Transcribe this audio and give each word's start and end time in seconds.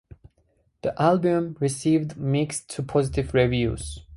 The 0.81 0.99
album 0.99 1.57
received 1.59 2.17
mixed 2.17 2.71
to 2.71 2.81
positive 2.81 3.35
reviews. 3.35 3.99